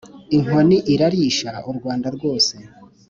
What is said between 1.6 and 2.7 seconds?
u rwanda rwose